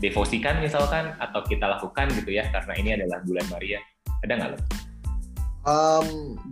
devosikan 0.00 0.60
misalkan 0.60 1.16
atau 1.20 1.40
kita 1.44 1.64
lakukan 1.68 2.10
gitu 2.16 2.32
ya 2.32 2.48
karena 2.52 2.72
ini 2.76 2.90
adalah 3.00 3.20
bulan 3.24 3.46
Maria. 3.48 3.80
Ada 4.24 4.32
nggak 4.36 4.50
loh? 4.56 4.62
Um, 5.62 6.08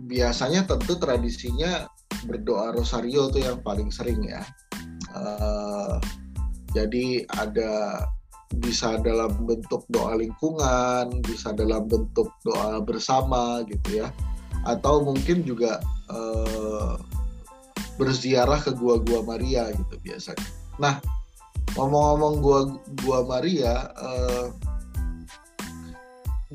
biasanya 0.07 0.65
tentu 0.65 0.95
tradisinya 0.97 1.85
berdoa 2.27 2.75
rosario 2.75 3.29
tuh 3.29 3.41
yang 3.41 3.59
paling 3.61 3.89
sering 3.89 4.21
ya. 4.25 4.41
Uh, 5.11 5.99
jadi 6.71 7.27
ada 7.35 8.05
bisa 8.59 8.99
dalam 8.99 9.47
bentuk 9.47 9.83
doa 9.91 10.15
lingkungan, 10.19 11.23
bisa 11.23 11.55
dalam 11.55 11.87
bentuk 11.87 12.31
doa 12.43 12.83
bersama 12.83 13.63
gitu 13.67 14.03
ya 14.03 14.11
atau 14.65 15.01
mungkin 15.01 15.41
juga 15.41 15.81
uh, 16.09 16.97
berziarah 17.97 18.61
ke 18.61 18.73
gua-gua 18.73 19.25
Maria 19.25 19.69
gitu 19.73 19.95
biasanya. 20.01 20.47
Nah, 20.77 20.97
ngomong-ngomong 21.77 22.35
gua 22.41 22.59
gua 23.05 23.19
Maria, 23.25 23.89
uh, 23.97 24.53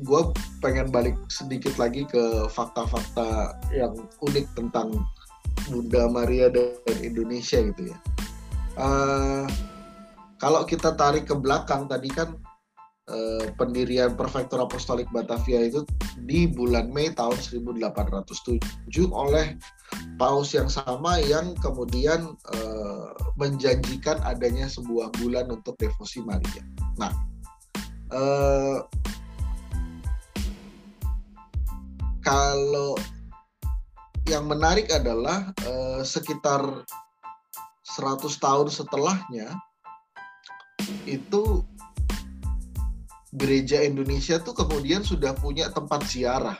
gua 0.03 0.31
pengen 0.63 0.91
balik 0.91 1.15
sedikit 1.27 1.75
lagi 1.75 2.07
ke 2.07 2.47
fakta-fakta 2.51 3.59
yang 3.75 3.95
unik 4.23 4.45
tentang 4.55 4.91
Bunda 5.69 6.07
Maria 6.11 6.51
dan 6.51 6.97
Indonesia 7.03 7.59
gitu 7.61 7.91
ya. 7.91 7.97
Uh, 8.77 9.45
kalau 10.37 10.63
kita 10.69 10.93
tarik 10.93 11.25
ke 11.25 11.35
belakang 11.35 11.89
tadi 11.89 12.09
kan 12.13 12.37
Eh, 13.07 13.55
pendirian 13.55 14.19
Prefektur 14.19 14.59
Apostolik 14.59 15.07
Batavia 15.15 15.63
itu 15.63 15.87
di 16.27 16.43
bulan 16.43 16.91
Mei 16.91 17.07
tahun 17.15 17.39
1807 17.39 18.59
oleh 19.15 19.55
paus 20.19 20.51
yang 20.51 20.67
sama 20.67 21.15
yang 21.23 21.55
kemudian 21.63 22.35
uh, 22.51 23.15
menjanjikan 23.39 24.19
adanya 24.27 24.67
sebuah 24.67 25.07
bulan 25.23 25.47
untuk 25.47 25.79
devosi 25.79 26.19
Maria. 26.19 26.59
Nah, 26.99 27.15
uh, 28.11 28.83
kalau 32.19 32.99
yang 34.27 34.43
menarik 34.43 34.91
adalah 34.91 35.55
uh, 35.63 36.03
sekitar 36.03 36.83
100 37.87 38.27
tahun 38.27 38.67
setelahnya 38.67 39.55
itu 41.07 41.63
gereja 43.31 43.79
Indonesia 43.83 44.39
tuh 44.43 44.51
kemudian 44.51 45.03
sudah 45.07 45.31
punya 45.31 45.71
tempat 45.71 46.03
ziarah. 46.07 46.59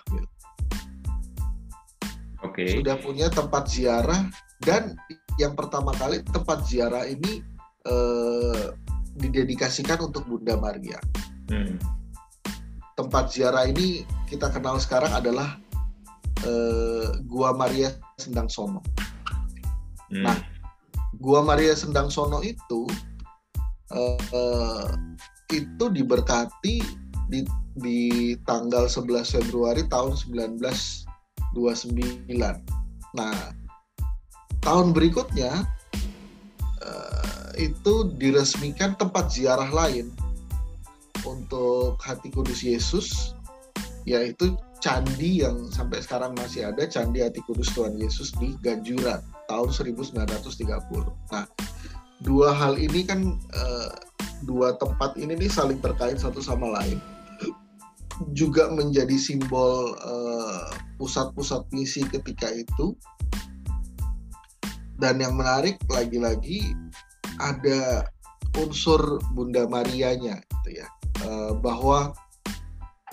Oke. 2.43 2.63
Okay. 2.63 2.69
Sudah 2.79 2.95
punya 3.03 3.27
tempat 3.27 3.67
ziarah 3.67 4.31
dan 4.63 4.95
yang 5.35 5.53
pertama 5.53 5.91
kali 5.95 6.23
tempat 6.23 6.63
ziarah 6.63 7.03
ini 7.03 7.43
eh, 7.83 8.65
didedikasikan 9.19 10.07
untuk 10.07 10.23
Bunda 10.25 10.55
Maria. 10.55 10.99
Hmm. 11.51 11.75
Tempat 12.97 13.29
ziarah 13.29 13.67
ini 13.67 14.07
kita 14.25 14.49
kenal 14.49 14.79
sekarang 14.81 15.13
adalah 15.13 15.59
eh, 16.43 17.09
Gua 17.25 17.55
Maria 17.55 17.93
Sendang 18.19 18.51
Sono. 18.51 18.81
Hmm. 20.11 20.23
Nah, 20.25 20.37
Gua 21.17 21.41
Maria 21.41 21.73
Sendang 21.73 22.11
Sono 22.11 22.43
itu 22.45 22.85
eh, 23.93 24.91
itu 25.51 25.85
diberkati 25.87 26.83
di, 27.27 27.43
di 27.75 28.33
tanggal 28.43 28.87
11 28.87 29.39
Februari 29.39 29.87
tahun 29.87 30.15
1929. 30.15 31.07
Nah, 33.15 33.35
tahun 34.63 34.91
berikutnya 34.91 35.63
uh, 36.83 37.49
itu 37.55 38.11
diresmikan 38.19 38.99
tempat 38.99 39.31
ziarah 39.31 39.71
lain 39.71 40.11
untuk 41.23 41.99
Hati 41.99 42.31
Kudus 42.31 42.63
Yesus, 42.63 43.35
yaitu 44.07 44.55
candi 44.79 45.43
yang 45.43 45.67
sampai 45.67 45.99
sekarang 45.99 46.31
masih 46.39 46.71
ada, 46.71 46.87
Candi 46.87 47.19
Hati 47.19 47.43
Kudus 47.43 47.75
Tuhan 47.75 47.99
Yesus 47.99 48.31
di 48.39 48.55
Ganjuran 48.63 49.19
tahun 49.51 49.69
1930. 49.75 50.47
Nah, 51.35 51.45
dua 52.23 52.55
hal 52.55 52.79
ini 52.79 53.03
kan 53.03 53.35
uh, 53.35 53.91
dua 54.47 54.79
tempat 54.79 55.19
ini 55.19 55.35
nih 55.35 55.51
saling 55.51 55.83
terkait 55.83 56.23
satu 56.23 56.39
sama 56.39 56.71
lain. 56.79 57.03
Juga 58.31 58.71
menjadi 58.71 59.19
simbol 59.19 59.91
uh, 59.99 60.71
pusat-pusat 60.95 61.67
misi 61.75 62.07
ketika 62.07 62.47
itu. 62.47 62.95
Dan 64.97 65.19
yang 65.19 65.35
menarik 65.37 65.77
lagi-lagi 65.91 66.63
ada 67.37 68.07
unsur 68.57 69.19
Bunda 69.35 69.67
Marianya 69.67 70.41
gitu 70.41 70.79
ya. 70.79 70.87
Uh, 71.21 71.53
bahwa 71.59 72.15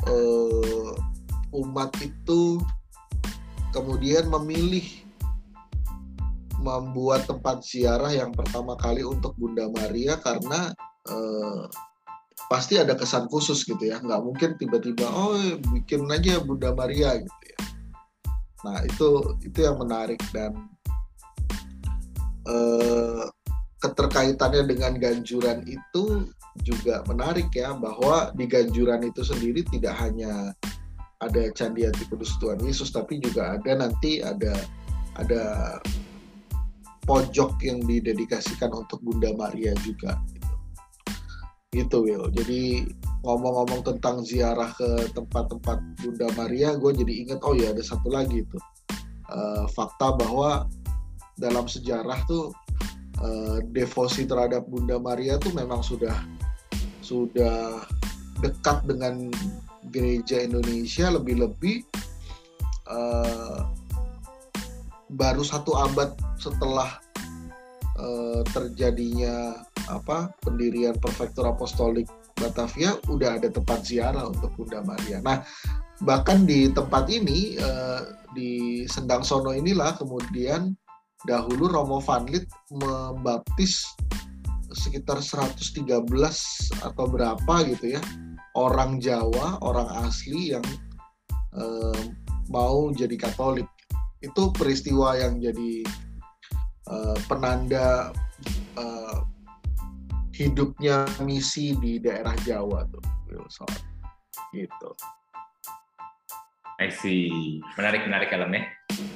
uh, 0.09 0.93
umat 1.55 1.91
itu 2.03 2.59
kemudian 3.71 4.31
memilih 4.31 4.85
membuat 6.65 7.29
tempat 7.29 7.61
ziarah 7.61 8.09
yang 8.09 8.33
pertama 8.33 8.73
kali 8.81 9.05
untuk 9.05 9.37
Bunda 9.37 9.69
Maria 9.69 10.17
karena 10.17 10.73
uh, 11.11 11.69
pasti 12.49 12.81
ada 12.81 12.97
kesan 12.97 13.29
khusus 13.29 13.69
gitu 13.69 13.85
ya. 13.85 14.01
Nggak 14.01 14.23
mungkin 14.25 14.51
tiba-tiba 14.57 15.05
oh 15.05 15.37
bikin 15.77 16.09
aja 16.09 16.41
Bunda 16.41 16.73
Maria 16.73 17.21
gitu 17.21 17.45
ya. 17.53 17.61
Nah 18.65 18.81
itu 18.89 19.09
itu 19.45 19.59
yang 19.61 19.77
menarik 19.77 20.21
dan 20.33 20.57
uh, 22.49 23.29
keterkaitannya 23.85 24.65
dengan 24.65 24.97
ganjuran 24.97 25.61
itu 25.69 26.33
juga 26.65 27.05
menarik 27.05 27.53
ya 27.53 27.77
bahwa 27.77 28.33
di 28.33 28.49
ganjuran 28.49 29.05
itu 29.05 29.21
sendiri 29.21 29.61
tidak 29.69 29.93
hanya 30.01 30.57
ada 31.21 31.53
candi 31.53 31.85
anti 31.85 32.09
kudus 32.09 32.33
Tuhan 32.41 32.65
Yesus 32.65 32.89
tapi 32.89 33.21
juga 33.21 33.61
ada 33.61 33.77
nanti 33.77 34.25
ada 34.25 34.57
ada 35.21 35.77
pojok 37.05 37.61
yang 37.61 37.85
didedikasikan 37.85 38.73
untuk 38.73 39.05
Bunda 39.05 39.37
Maria 39.37 39.77
juga 39.85 40.17
gitu. 40.33 40.55
Gitu 41.75 41.97
Will. 42.01 42.27
Jadi 42.33 42.89
ngomong-ngomong 43.21 43.85
tentang 43.85 44.25
ziarah 44.25 44.73
ke 44.73 45.13
tempat-tempat 45.13 45.79
Bunda 46.01 46.29
Maria, 46.33 46.73
gue 46.81 46.93
jadi 47.05 47.13
inget 47.29 47.41
oh 47.45 47.53
ya 47.53 47.77
ada 47.77 47.85
satu 47.85 48.09
lagi 48.09 48.41
itu 48.41 48.59
uh, 49.29 49.69
fakta 49.69 50.17
bahwa 50.17 50.65
dalam 51.37 51.67
sejarah 51.69 52.25
tuh 52.25 52.55
uh, 53.21 53.59
devosi 53.71 54.25
terhadap 54.25 54.67
Bunda 54.67 54.99
Maria 54.99 55.39
tuh 55.39 55.53
memang 55.55 55.85
sudah 55.85 56.15
sudah 57.05 57.85
dekat 58.41 58.83
dengan 58.89 59.29
gereja 59.93 60.43
Indonesia 60.43 61.13
lebih-lebih 61.13 61.85
uh, 62.89 63.69
baru 65.15 65.45
satu 65.45 65.77
abad 65.79 66.17
setelah 66.41 66.99
uh, 68.01 68.43
terjadinya 68.51 69.63
apa 69.93 70.33
pendirian 70.41 70.97
prefektur 70.97 71.45
apostolik 71.45 72.09
Batavia 72.35 72.99
udah 73.07 73.39
ada 73.39 73.53
tempat 73.53 73.87
ziarah 73.87 74.27
untuk 74.27 74.51
Bunda 74.59 74.83
Maria. 74.83 75.23
Nah 75.23 75.45
bahkan 76.03 76.43
di 76.43 76.67
tempat 76.73 77.07
ini 77.07 77.55
uh, 77.61 78.03
di 78.35 78.83
Sendang 78.91 79.23
Sono 79.23 79.55
inilah 79.55 79.95
kemudian 79.95 80.75
dahulu 81.25 81.69
Romo 81.69 81.99
Van 82.05 82.29
Lith 82.29 82.51
membaptis 82.73 83.85
sekitar 84.75 85.23
113 85.23 86.05
atau 86.83 87.05
berapa 87.07 87.55
gitu 87.71 87.95
ya 87.97 88.03
orang 88.55 89.03
Jawa, 89.03 89.59
orang 89.63 89.91
asli 90.07 90.55
yang 90.55 90.65
uh, 91.55 92.01
mau 92.49 92.91
jadi 92.95 93.15
Katolik. 93.19 93.67
Itu 94.23 94.55
peristiwa 94.55 95.19
yang 95.19 95.43
jadi 95.43 95.85
uh, 96.89 97.19
penanda 97.29 98.15
uh, 98.79 99.19
hidupnya 100.33 101.05
misi 101.23 101.77
di 101.77 102.01
daerah 102.01 102.35
Jawa 102.47 102.87
tuh, 102.89 103.05
Wilson. 103.29 103.71
Gitu. 104.55 104.91
I 106.83 106.91
see. 106.91 107.63
Menarik, 107.79 108.07
menarik 108.07 108.31
elemnya. 108.35 108.67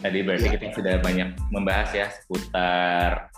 Tadi 0.02 0.18
berarti 0.22 0.46
ya. 0.46 0.52
kita 0.54 0.66
sudah 0.78 0.94
banyak 1.02 1.34
membahas 1.50 1.90
ya 1.90 2.06
seputar 2.06 3.30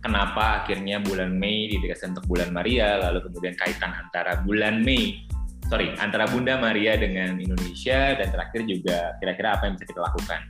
kenapa 0.00 0.64
akhirnya 0.64 1.02
bulan 1.02 1.36
Mei 1.36 1.68
didekatkan 1.68 2.16
untuk 2.16 2.26
bulan 2.30 2.50
Maria, 2.54 2.96
lalu 2.96 3.28
kemudian 3.28 3.54
kaitan 3.58 3.92
antara 3.92 4.40
bulan 4.40 4.80
Mei, 4.80 5.26
sorry, 5.68 5.92
antara 5.98 6.24
Bunda 6.30 6.56
Maria 6.56 6.96
dengan 6.96 7.36
Indonesia, 7.36 8.16
dan 8.16 8.28
terakhir 8.30 8.64
juga 8.64 9.18
kira-kira 9.20 9.58
apa 9.58 9.68
yang 9.68 9.74
bisa 9.76 9.86
kita 9.90 10.00
lakukan. 10.00 10.40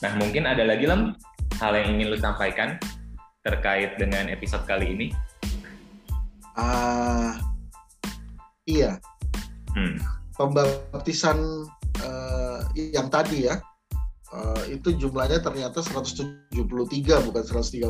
Nah, 0.00 0.12
mungkin 0.16 0.48
ada 0.48 0.64
lagi 0.64 0.88
Lem, 0.88 1.12
hal 1.60 1.72
yang 1.76 1.98
ingin 1.98 2.06
lu 2.14 2.18
sampaikan 2.18 2.80
terkait 3.44 4.00
dengan 4.00 4.32
episode 4.32 4.64
kali 4.64 4.96
ini? 4.96 5.06
Uh, 6.56 7.36
iya. 8.64 8.96
Hmm. 9.76 10.00
Pembaptisan 10.40 11.68
uh, 12.04 12.60
yang 12.74 13.08
tadi 13.08 13.48
ya, 13.48 13.60
uh, 14.34 14.62
itu 14.70 14.94
jumlahnya 14.94 15.42
ternyata 15.42 15.82
173 15.82 17.26
bukan 17.26 17.44
113. 17.44 17.86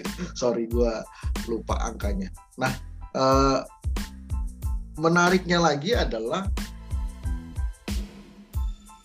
Sorry, 0.40 0.68
gue 0.68 0.92
lupa 1.48 1.76
angkanya. 1.82 2.28
Nah, 2.60 2.72
uh, 3.16 3.60
menariknya 4.98 5.62
lagi 5.62 5.94
adalah 5.94 6.50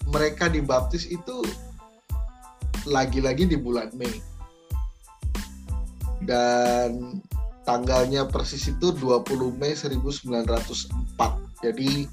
mereka 0.09 0.49
dibaptis 0.49 1.09
itu 1.09 1.41
lagi-lagi 2.85 3.47
di 3.47 3.57
bulan 3.57 3.89
Mei. 3.95 4.19
Dan 6.23 7.19
tanggalnya 7.67 8.27
persis 8.27 8.67
itu 8.67 8.91
20 8.95 9.59
Mei 9.59 9.75
1904. 9.75 11.63
Jadi 11.63 12.07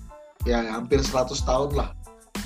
ya 0.49 0.65
hampir 0.73 1.05
100 1.05 1.37
tahun 1.45 1.71
lah 1.77 2.00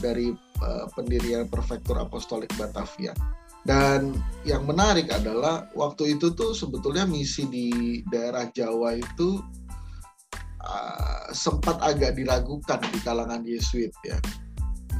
dari 0.04 0.28
uh, 0.60 0.84
pendirian 0.92 1.48
Prefektur 1.48 1.96
Apostolik 1.96 2.52
Batavia. 2.60 3.16
Dan 3.64 4.12
yang 4.44 4.68
menarik 4.68 5.08
adalah 5.08 5.72
waktu 5.72 6.20
itu 6.20 6.36
tuh 6.36 6.52
sebetulnya 6.52 7.08
misi 7.08 7.48
di 7.48 7.68
daerah 8.12 8.52
Jawa 8.52 9.00
itu 9.00 9.40
uh, 10.60 11.32
sempat 11.32 11.80
agak 11.80 12.20
diragukan 12.20 12.84
di 12.92 12.98
kalangan 13.00 13.40
Yesuit 13.48 13.96
ya. 14.04 14.20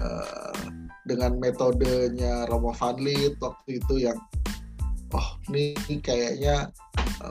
Uh, 0.01 0.89
dengan 1.05 1.37
metodenya 1.37 2.49
Romo 2.49 2.73
Van 2.73 2.97
Lith 2.97 3.37
waktu 3.45 3.79
itu 3.85 4.09
yang 4.09 4.17
oh 5.13 5.29
ini 5.53 5.77
kayaknya 6.01 6.73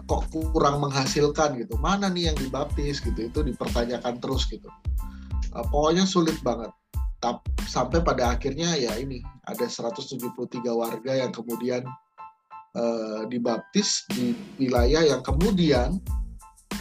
kok 0.05 0.29
kurang 0.31 0.79
menghasilkan 0.79 1.57
gitu 1.59 1.75
mana 1.81 2.07
nih 2.07 2.31
yang 2.31 2.37
dibaptis 2.37 3.01
gitu 3.01 3.27
itu 3.27 3.39
dipertanyakan 3.43 4.21
terus 4.21 4.47
gitu 4.47 4.69
uh, 5.53 5.65
pokoknya 5.67 6.05
sulit 6.07 6.37
banget 6.45 6.69
Sampai 7.63 8.03
pada 8.03 8.35
akhirnya 8.35 8.75
ya 8.75 8.99
ini 8.99 9.23
ada 9.47 9.65
173 9.65 10.19
warga 10.75 11.11
yang 11.15 11.31
kemudian 11.31 11.87
uh, 12.75 13.23
dibaptis 13.31 14.03
di 14.11 14.35
wilayah 14.59 15.07
yang 15.07 15.23
kemudian 15.23 16.03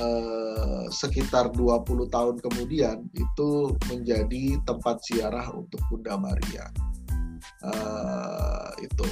Eh, 0.01 0.85
sekitar 0.89 1.53
20 1.53 2.09
tahun 2.09 2.37
kemudian 2.41 3.07
itu 3.13 3.77
menjadi 3.93 4.57
tempat 4.65 5.05
ziarah 5.05 5.53
untuk 5.53 5.79
Bunda 5.93 6.17
Maria. 6.17 6.65
Uh, 7.63 8.71
itu. 8.79 9.07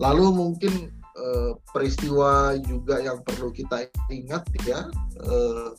Lalu 0.00 0.32
mungkin 0.32 0.90
uh, 1.16 1.56
peristiwa 1.72 2.56
juga 2.64 3.00
yang 3.00 3.20
perlu 3.22 3.52
kita 3.52 3.88
ingat 4.12 4.48
ya 4.64 4.88
uh, 5.24 5.76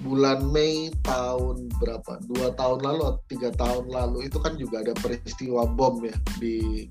bulan 0.00 0.48
Mei 0.48 0.88
tahun 1.04 1.68
berapa? 1.76 2.20
Dua 2.24 2.52
tahun 2.56 2.80
lalu 2.84 3.02
atau 3.14 3.24
tiga 3.28 3.50
tahun 3.54 3.86
lalu. 3.92 4.28
Itu 4.28 4.40
kan 4.40 4.56
juga 4.56 4.80
ada 4.80 4.96
peristiwa 4.96 5.68
bom 5.68 6.00
ya 6.04 6.16
di 6.40 6.88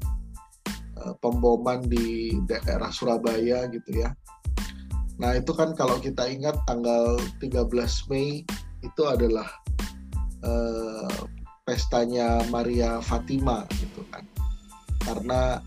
uh, 1.01 1.13
pemboman 1.17 1.85
di 1.89 2.37
daerah 2.45 2.93
Surabaya 2.93 3.65
gitu 3.69 4.05
ya. 4.05 4.13
Nah, 5.19 5.35
itu 5.35 5.51
kan 5.51 5.75
kalau 5.75 5.99
kita 5.99 6.31
ingat 6.31 6.55
tanggal 6.63 7.19
13 7.43 7.67
Mei 8.07 8.47
itu 8.79 9.01
adalah 9.03 9.51
uh, 10.47 11.11
pestanya 11.67 12.39
Maria 12.47 13.03
Fatima 13.03 13.67
gitu 13.83 14.01
kan. 14.13 14.23
Karena 15.03 15.59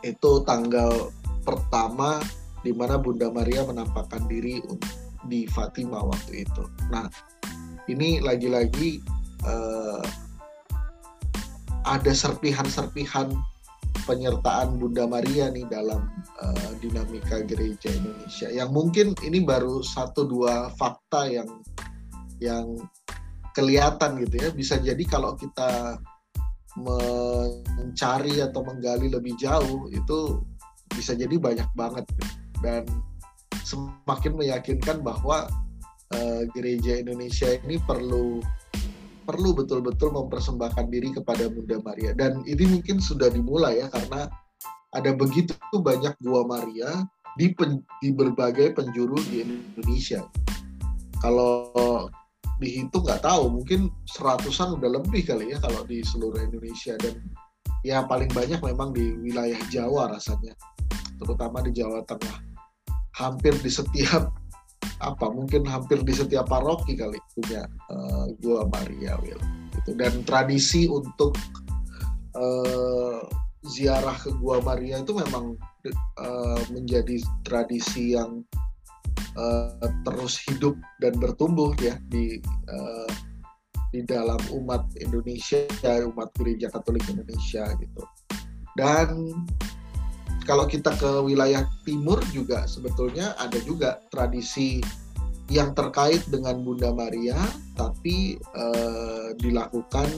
itu 0.00 0.40
tanggal 0.48 1.12
pertama 1.44 2.22
di 2.64 2.72
mana 2.72 2.96
Bunda 2.96 3.28
Maria 3.28 3.68
menampakkan 3.68 4.24
diri 4.26 4.64
di 5.28 5.44
Fatima 5.46 6.02
waktu 6.02 6.48
itu. 6.48 6.64
Nah, 6.88 7.06
ini 7.88 8.20
lagi-lagi 8.20 9.00
uh, 9.44 10.04
ada 11.88 12.12
serpihan-serpihan 12.12 13.32
penyertaan 14.04 14.80
Bunda 14.80 15.04
Maria 15.04 15.52
nih 15.52 15.68
dalam 15.68 16.08
uh, 16.40 16.70
dinamika 16.80 17.44
gereja 17.44 17.92
Indonesia. 17.92 18.48
Yang 18.48 18.70
mungkin 18.72 19.06
ini 19.24 19.44
baru 19.44 19.84
satu 19.84 20.24
dua 20.28 20.72
fakta 20.76 21.28
yang 21.28 21.48
yang 22.40 22.76
kelihatan 23.52 24.20
gitu 24.24 24.34
ya. 24.40 24.48
Bisa 24.52 24.80
jadi 24.80 25.04
kalau 25.08 25.36
kita 25.36 26.00
mencari 26.78 28.38
atau 28.38 28.62
menggali 28.62 29.10
lebih 29.10 29.34
jauh 29.34 29.90
itu 29.90 30.46
bisa 30.94 31.14
jadi 31.18 31.34
banyak 31.34 31.66
banget 31.74 32.06
dan 32.62 32.86
semakin 33.68 34.32
meyakinkan 34.40 35.04
bahwa 35.04 35.44
uh, 36.16 36.42
gereja 36.56 36.96
Indonesia 36.96 37.52
ini 37.64 37.76
perlu 37.84 38.40
perlu 39.28 39.52
betul-betul 39.52 40.08
mempersembahkan 40.16 40.88
diri 40.88 41.12
kepada 41.12 41.52
Bunda 41.52 41.76
Maria. 41.84 42.16
Dan 42.16 42.40
ini 42.48 42.64
mungkin 42.64 42.96
sudah 42.96 43.28
dimulai 43.28 43.84
ya 43.84 43.92
karena 43.92 44.24
ada 44.96 45.12
begitu 45.12 45.52
banyak 45.76 46.16
gua 46.24 46.48
Maria 46.48 47.04
di, 47.36 47.52
pen, 47.52 47.84
di 48.00 48.08
berbagai 48.08 48.72
penjuru 48.72 49.20
di 49.28 49.44
Indonesia. 49.44 50.24
Kalau 51.20 51.68
dihitung 52.56 53.04
nggak 53.04 53.20
tahu 53.20 53.52
mungkin 53.52 53.92
seratusan 54.08 54.80
udah 54.80 54.96
lebih 54.96 55.28
kali 55.28 55.52
ya 55.52 55.60
kalau 55.60 55.84
di 55.84 56.00
seluruh 56.00 56.40
Indonesia. 56.40 56.96
Dan 56.96 57.20
ya 57.84 58.08
paling 58.08 58.32
banyak 58.32 58.64
memang 58.64 58.96
di 58.96 59.12
wilayah 59.20 59.60
Jawa 59.68 60.16
rasanya 60.16 60.56
terutama 61.18 61.60
di 61.60 61.74
Jawa 61.74 62.00
Tengah 62.06 62.47
hampir 63.18 63.50
di 63.58 63.66
setiap 63.68 64.30
apa 65.02 65.26
mungkin 65.30 65.66
hampir 65.66 66.02
di 66.06 66.14
setiap 66.14 66.46
paroki 66.46 66.94
kali 66.94 67.18
punya 67.34 67.66
uh, 67.90 68.30
gua 68.38 68.66
Maria 68.70 69.18
Will 69.18 69.38
gitu. 69.74 69.98
Dan 69.98 70.22
tradisi 70.22 70.86
untuk 70.86 71.34
uh, 72.38 73.20
ziarah 73.66 74.14
ke 74.14 74.30
gua 74.38 74.62
Maria 74.62 75.02
itu 75.02 75.14
memang 75.18 75.58
uh, 76.22 76.62
menjadi 76.70 77.18
tradisi 77.42 78.14
yang 78.14 78.46
uh, 79.34 79.88
terus 80.06 80.38
hidup 80.46 80.78
dan 81.02 81.18
bertumbuh 81.18 81.74
ya 81.82 81.98
di 82.06 82.38
uh, 82.70 83.10
di 83.90 84.04
dalam 84.04 84.38
umat 84.52 84.84
Indonesia 85.00 85.64
umat 86.12 86.28
gereja 86.36 86.70
Katolik 86.70 87.02
Indonesia 87.08 87.66
gitu. 87.82 88.02
Dan 88.76 89.34
kalau 90.48 90.64
kita 90.64 90.96
ke 90.96 91.10
wilayah 91.28 91.68
timur 91.84 92.16
juga 92.32 92.64
sebetulnya 92.64 93.36
ada 93.36 93.60
juga 93.68 94.00
tradisi 94.08 94.80
yang 95.52 95.76
terkait 95.76 96.24
dengan 96.32 96.64
Bunda 96.64 96.88
Maria 96.88 97.36
tapi 97.76 98.40
eh, 98.40 99.28
dilakukan 99.36 100.08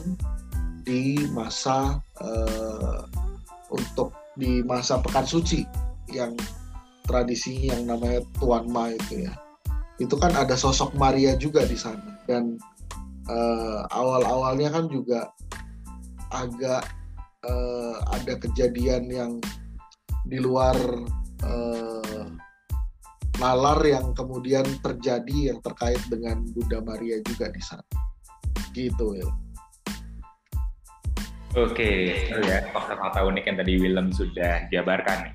di 0.86 1.18
masa 1.34 1.98
eh, 2.22 3.02
untuk 3.74 4.14
di 4.38 4.62
masa 4.62 5.02
pekan 5.02 5.26
suci 5.26 5.66
yang 6.14 6.38
tradisi 7.10 7.66
yang 7.66 7.90
namanya 7.90 8.22
Tuan 8.38 8.70
Ma 8.70 8.94
itu 8.94 9.26
ya. 9.26 9.34
Itu 9.98 10.14
kan 10.14 10.30
ada 10.38 10.54
sosok 10.54 10.94
Maria 10.94 11.34
juga 11.34 11.66
di 11.66 11.74
sana 11.74 12.22
dan 12.30 12.54
eh, 13.26 13.80
awal-awalnya 13.90 14.70
kan 14.70 14.86
juga 14.86 15.34
agak 16.30 16.86
eh, 17.42 17.96
ada 18.14 18.34
kejadian 18.38 19.10
yang 19.10 19.32
di 20.26 20.38
luar 20.40 20.76
uh, 21.44 22.26
nalar 23.40 23.80
yang 23.86 24.12
kemudian 24.12 24.66
terjadi 24.84 25.54
yang 25.54 25.58
terkait 25.64 26.00
dengan 26.12 26.44
Bunda 26.52 26.84
Maria 26.84 27.20
juga 27.24 27.48
di 27.48 27.62
sana. 27.64 27.84
Gitu, 28.76 29.04
Will. 29.16 29.32
Oke, 31.58 32.14
itu 32.30 32.40
ya 32.46 32.62
fakta-fakta 32.70 33.26
unik 33.26 33.44
yang 33.50 33.58
tadi 33.58 33.72
Willem 33.82 34.14
sudah 34.14 34.70
jabarkan. 34.70 35.34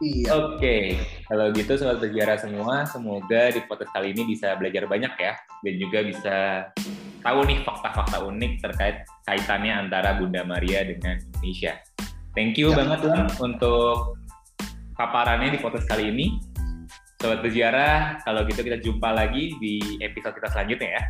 Iya. 0.00 0.32
Oke, 0.32 0.96
kalau 1.28 1.52
gitu 1.56 1.72
sobat 1.76 2.00
sejarah 2.04 2.36
semua, 2.36 2.84
semoga 2.84 3.48
di 3.48 3.60
podcast 3.64 3.92
kali 3.96 4.12
ini 4.12 4.32
bisa 4.32 4.56
belajar 4.56 4.84
banyak 4.84 5.12
ya, 5.16 5.32
dan 5.36 5.74
juga 5.76 5.98
bisa 6.04 6.36
tahu 7.20 7.48
nih 7.48 7.64
fakta-fakta 7.64 8.20
unik 8.28 8.52
terkait 8.60 9.08
kaitannya 9.24 9.72
antara 9.88 10.20
Bunda 10.20 10.44
Maria 10.44 10.84
dengan 10.84 11.16
Indonesia. 11.16 11.80
Thank 12.36 12.60
you 12.60 12.70
ya. 12.70 12.84
banget 12.84 13.00
Bang 13.08 13.32
untuk 13.40 14.20
paparannya 14.94 15.56
di 15.56 15.58
podcast 15.58 15.88
kali 15.88 16.12
ini. 16.12 16.36
Sobat 17.16 17.40
berziarah, 17.40 18.20
kalau 18.28 18.44
gitu 18.44 18.60
kita 18.60 18.76
jumpa 18.76 19.08
lagi 19.08 19.56
di 19.56 19.80
episode 20.04 20.36
kita 20.36 20.52
selanjutnya 20.52 21.00
ya. 21.00 21.02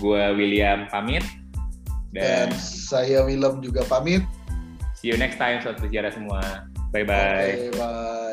Gua 0.00 0.32
William 0.32 0.88
pamit. 0.88 1.22
Dan, 2.16 2.48
dan 2.48 2.56
saya 2.56 3.28
Willem 3.28 3.60
juga 3.60 3.84
pamit. 3.84 4.24
See 4.96 5.12
you 5.12 5.20
next 5.20 5.36
time 5.36 5.60
sobat 5.60 5.84
berziarah 5.84 6.10
semua. 6.10 6.40
Bye-bye. 6.96 7.44
Okay, 7.44 7.70
bye. 7.76 8.23